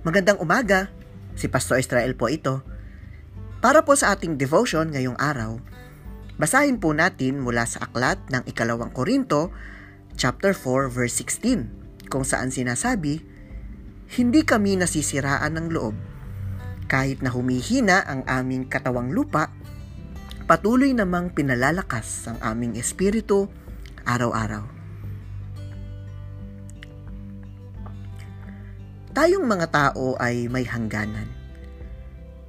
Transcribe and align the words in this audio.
Magandang 0.00 0.40
umaga. 0.40 0.88
Si 1.36 1.44
Pastor 1.44 1.76
Israel 1.76 2.16
po 2.16 2.32
ito. 2.32 2.64
Para 3.60 3.84
po 3.84 3.92
sa 3.92 4.16
ating 4.16 4.40
devotion 4.40 4.88
ngayong 4.88 5.20
araw, 5.20 5.60
basahin 6.40 6.80
po 6.80 6.96
natin 6.96 7.44
mula 7.44 7.68
sa 7.68 7.84
aklat 7.84 8.16
ng 8.32 8.48
ikalawang 8.48 8.96
Korinto, 8.96 9.52
chapter 10.16 10.56
4, 10.56 10.88
verse 10.88 11.20
16, 11.20 12.08
kung 12.08 12.24
saan 12.24 12.48
sinasabi, 12.48 13.20
Hindi 14.16 14.40
kami 14.40 14.80
nasisiraan 14.80 15.60
ng 15.60 15.66
loob. 15.68 15.92
Kahit 16.88 17.20
na 17.20 17.28
humihina 17.28 18.00
ang 18.00 18.24
aming 18.24 18.72
katawang 18.72 19.12
lupa, 19.12 19.52
patuloy 20.48 20.96
namang 20.96 21.36
pinalalakas 21.36 22.24
ang 22.24 22.40
aming 22.40 22.80
espiritu 22.80 23.52
araw-araw. 24.08 24.79
Tayong 29.10 29.42
mga 29.42 29.66
tao 29.74 30.14
ay 30.22 30.46
may 30.46 30.62
hangganan. 30.62 31.26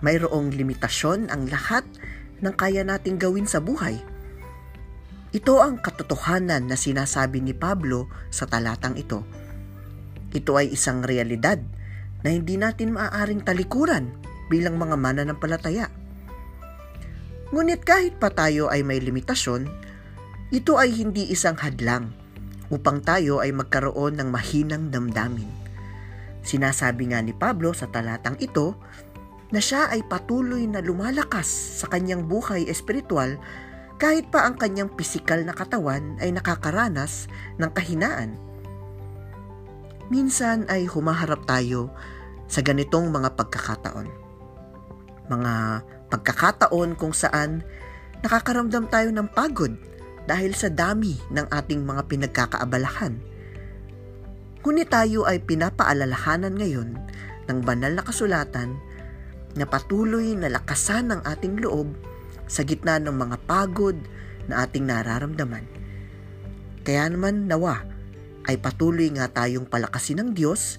Mayroong 0.05 0.53
limitasyon 0.53 1.33
ang 1.33 1.49
lahat 1.49 1.81
ng 2.37 2.53
kaya 2.53 2.85
nating 2.85 3.17
gawin 3.17 3.49
sa 3.49 3.57
buhay. 3.57 3.97
Ito 5.33 5.57
ang 5.57 5.81
katotohanan 5.81 6.69
na 6.69 6.77
sinasabi 6.77 7.41
ni 7.41 7.57
Pablo 7.57 8.13
sa 8.29 8.45
talatang 8.45 8.93
ito. 8.93 9.25
Ito 10.37 10.53
ay 10.61 10.77
isang 10.77 11.01
realidad 11.01 11.57
na 12.21 12.29
hindi 12.29 12.61
natin 12.61 12.93
maaaring 12.93 13.41
talikuran 13.41 14.13
bilang 14.45 14.77
mga 14.77 15.01
mananampalataya. 15.01 15.89
Ngunit 17.49 17.81
kahit 17.81 18.21
pa 18.21 18.29
tayo 18.29 18.69
ay 18.69 18.85
may 18.85 19.01
limitasyon, 19.01 19.65
ito 20.53 20.77
ay 20.77 20.93
hindi 20.93 21.25
isang 21.33 21.57
hadlang 21.57 22.13
upang 22.69 23.01
tayo 23.01 23.41
ay 23.41 23.49
magkaroon 23.49 24.21
ng 24.21 24.29
mahinang 24.29 24.93
damdamin. 24.93 25.60
Sinasabi 26.41 27.13
nga 27.13 27.21
ni 27.21 27.33
Pablo 27.37 27.71
sa 27.71 27.85
talatang 27.89 28.37
ito 28.41 28.73
na 29.53 29.61
siya 29.61 29.91
ay 29.91 30.01
patuloy 30.07 30.65
na 30.65 30.81
lumalakas 30.81 31.47
sa 31.79 31.85
kanyang 31.91 32.25
buhay 32.25 32.65
espiritual 32.65 33.37
kahit 34.01 34.33
pa 34.33 34.49
ang 34.49 34.57
kanyang 34.57 34.89
pisikal 34.89 35.37
na 35.45 35.53
katawan 35.53 36.17
ay 36.17 36.33
nakakaranas 36.33 37.29
ng 37.61 37.69
kahinaan. 37.69 38.33
Minsan 40.09 40.65
ay 40.67 40.89
humaharap 40.89 41.45
tayo 41.45 41.93
sa 42.49 42.65
ganitong 42.65 43.13
mga 43.13 43.37
pagkakataon. 43.37 44.09
Mga 45.29 45.53
pagkakataon 46.09 46.97
kung 46.97 47.13
saan 47.13 47.61
nakakaramdam 48.25 48.89
tayo 48.89 49.13
ng 49.13 49.29
pagod 49.31 49.71
dahil 50.25 50.51
sa 50.57 50.67
dami 50.67 51.15
ng 51.29 51.47
ating 51.47 51.85
mga 51.85 52.01
pinagkakaabalahan 52.09 53.30
Ngunit 54.61 54.93
tayo 54.93 55.25
ay 55.25 55.41
pinapaalalahanan 55.41 56.53
ngayon 56.53 56.89
ng 57.49 57.59
banal 57.65 57.97
na 57.97 58.05
kasulatan 58.05 58.77
na 59.57 59.65
patuloy 59.65 60.37
na 60.37 60.53
lakasan 60.53 61.09
ang 61.09 61.21
ating 61.25 61.57
loob 61.57 61.97
sa 62.45 62.61
gitna 62.61 63.01
ng 63.01 63.15
mga 63.15 63.37
pagod 63.49 63.97
na 64.45 64.63
ating 64.63 64.85
nararamdaman. 64.85 65.65
Kaya 66.85 67.09
naman 67.09 67.49
nawa 67.49 67.85
ay 68.45 68.61
patuloy 68.61 69.09
nga 69.13 69.29
tayong 69.29 69.65
palakasin 69.65 70.21
ng 70.21 70.29
Diyos, 70.37 70.77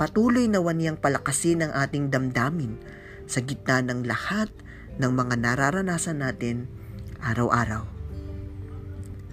patuloy 0.00 0.48
nawa 0.48 0.72
niyang 0.72 0.96
palakasin 0.96 1.68
ang 1.68 1.72
ating 1.76 2.08
damdamin 2.08 2.80
sa 3.28 3.44
gitna 3.44 3.84
ng 3.84 4.08
lahat 4.08 4.48
ng 4.96 5.12
mga 5.12 5.34
nararanasan 5.36 6.24
natin 6.24 6.68
araw-araw. 7.20 7.84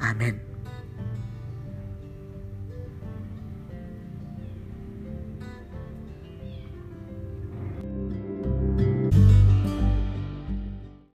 Amen. 0.04 0.55